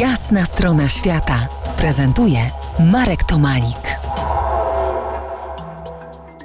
[0.00, 1.48] Jasna strona świata
[1.78, 2.38] prezentuje
[2.92, 3.98] Marek Tomalik.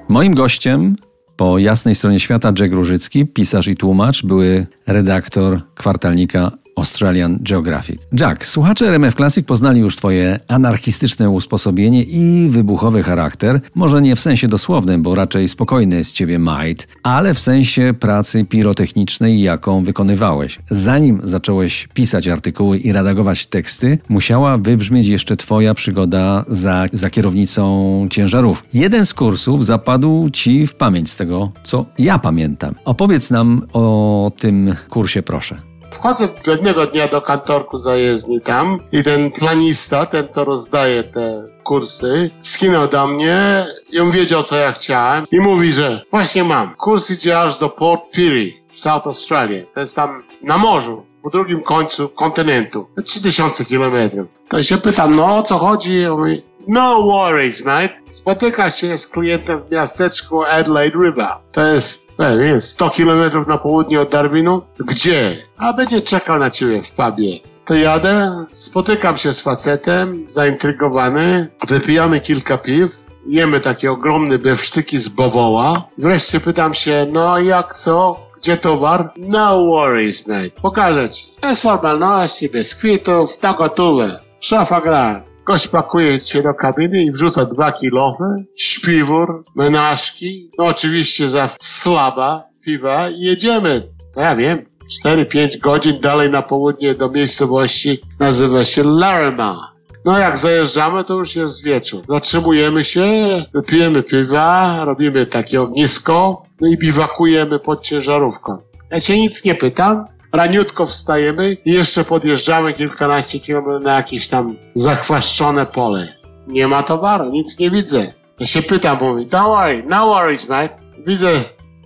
[0.09, 0.96] Moim gościem
[1.35, 6.51] po jasnej stronie świata Jack Różycki, pisarz i tłumacz, były redaktor kwartalnika
[6.82, 8.02] Australian Geographic.
[8.20, 13.62] Jack, słuchacze RMF Classic poznali już Twoje anarchistyczne usposobienie i wybuchowy charakter.
[13.76, 18.46] Może nie w sensie dosłownym, bo raczej spokojny z Ciebie might, ale w sensie pracy
[18.46, 20.59] pirotechnicznej, jaką wykonywałeś.
[20.70, 28.08] Zanim zacząłeś pisać artykuły i redagować teksty, musiała wybrzmieć jeszcze Twoja przygoda za, za kierownicą
[28.09, 28.63] ciężarów.
[28.73, 32.76] Jeden z kursów zapadł Ci w pamięć z tego, co ja pamiętam.
[32.86, 35.70] Opowiedz nam o tym kursie, proszę.
[35.91, 42.30] Wchodzę pewnego dnia do kantorku zajezdni tam i ten planista, ten co rozdaje te kursy,
[42.40, 46.76] skinął do mnie i on wiedział co ja chciałem i mówi, że właśnie mam.
[46.76, 49.64] Kurs idzie aż do Port Pirie w South Australia.
[49.73, 52.88] To jest tam na morzu, po drugim końcu kontynentu.
[53.05, 54.28] 3000 kilometrów.
[54.48, 56.05] To się pytam, no o co chodzi?
[56.05, 57.90] On mówi, no worries, mate.
[58.06, 61.28] Spotyka się z klientem w miasteczku Adelaide River.
[61.52, 62.08] To jest,
[62.40, 64.62] nie 100 kilometrów na południe od Darwinu.
[64.80, 65.38] Gdzie?
[65.58, 67.40] A będzie czekał na ciebie w pubie.
[67.66, 72.92] To jadę, spotykam się z facetem, zaintrygowany, wypijamy kilka piw,
[73.28, 75.88] jemy takie ogromne bewsztyki z bowoła.
[75.98, 78.20] Wreszcie pytam się, no jak co?
[78.38, 79.14] Gdzie towar?
[79.18, 80.50] No worries, mate.
[80.62, 81.34] Pokażę ci.
[81.42, 84.20] Bez formalności, bez kwitów, na gotowe.
[84.40, 85.31] Szafa gra.
[85.45, 88.23] Gość pakuje się do kabiny i wrzuca dwa kilofy,
[88.56, 93.81] śpiwór, menażki, no oczywiście za słaba piwa i jedziemy.
[94.16, 94.66] No ja wiem,
[95.06, 99.72] 4-5 godzin dalej na południe do miejscowości nazywa się Larima.
[100.06, 102.03] No jak zajeżdżamy, to już jest wieczór.
[102.09, 103.06] Zatrzymujemy się,
[103.53, 108.58] wypijemy piwa, robimy takie ognisko, no i biwakujemy pod ciężarówką.
[108.92, 114.56] Ja się nic nie pytam, raniutko wstajemy i jeszcze podjeżdżamy kilkanaście kilometrów na jakieś tam
[114.74, 116.08] zachwaszczone pole.
[116.48, 118.14] Nie ma towaru, nic nie widzę.
[118.40, 120.80] Ja się pytam, mówi, don't worry, no worries, mate.
[121.06, 121.31] Widzę,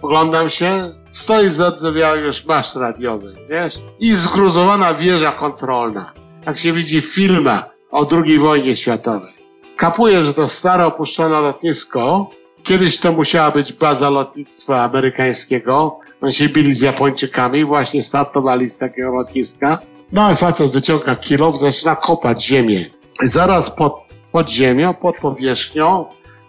[0.01, 3.79] oglądam się, stoi zardzewiały już masz radiowy, wiesz?
[3.99, 6.13] I zgruzowana wieża kontrolna.
[6.45, 9.33] Jak się widzi w filmach o II wojnie światowej.
[9.77, 12.29] Kapuję, że to stare opuszczone lotnisko,
[12.65, 18.77] kiedyś to musiała być baza lotnictwa amerykańskiego, oni się bili z Japończykami, właśnie startowali z
[18.77, 19.79] takiego lotniska.
[20.11, 22.85] No i facet wyciąga kilow, zaczyna kopać ziemię.
[23.23, 23.95] I zaraz pod,
[24.31, 26.05] pod ziemią, pod powierzchnią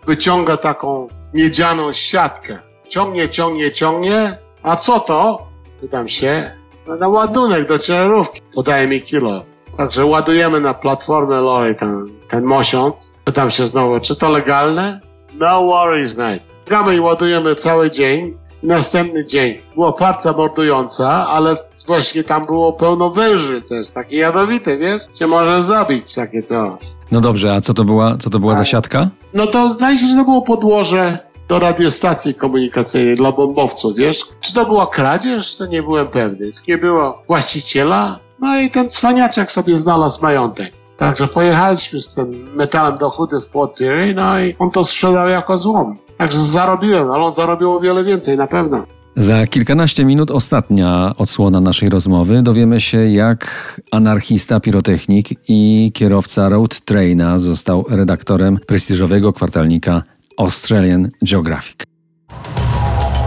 [0.07, 2.59] wyciąga taką miedzianą siatkę.
[2.89, 4.39] Ciągnie, ciągnie, ciągnie.
[4.63, 5.47] A co to?
[5.81, 6.51] Pytam się.
[6.87, 8.41] No, na ładunek do ciężarówki.
[8.55, 9.43] Podaje mi kilo.
[9.77, 13.15] Także ładujemy na platformę lorry ten, ten mosiąc.
[13.25, 15.06] Pytam się znowu, czy to legalne?
[15.39, 16.41] No worries, mate.
[16.67, 18.37] Gamy i ładujemy cały dzień.
[18.63, 25.03] Następny dzień była parca mordująca, ale właśnie tam było pełno węży też, takie jadowite, wiesz?
[25.15, 26.81] Cię może zabić takie coś.
[27.11, 29.11] No dobrze, a co to była, co to była za siatka?
[29.35, 34.21] No to zdaje się, że to było podłoże do radiostacji komunikacyjnej dla bombowców, wiesz?
[34.41, 35.57] Czy to była kradzież?
[35.57, 36.51] To nie byłem pewny.
[36.69, 38.19] Nie było właściciela.
[38.41, 40.73] No i ten cwaniaczek sobie znalazł majątek.
[40.97, 43.81] Także pojechaliśmy z tym metalem do chudy w Port
[44.15, 45.99] no i on to sprzedał jako złom.
[46.19, 48.87] Także zarobiłem, ale on zarobił o wiele więcej, na pewno.
[49.17, 52.43] Za kilkanaście minut ostatnia odsłona naszej rozmowy.
[52.43, 60.03] Dowiemy się, jak anarchista, pirotechnik i kierowca road traina został redaktorem prestiżowego kwartalnika
[60.39, 61.77] Australian Geographic.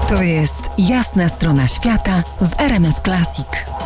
[0.09, 3.78] To jest jasna strona świata w RMS Classic.